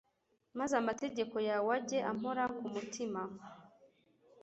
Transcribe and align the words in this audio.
maze 0.57 0.73
amategeko 0.81 1.35
yawe 1.49 1.69
ajye 1.77 1.99
ampora 2.11 2.43
ku 2.57 2.65
mutima 2.73 3.21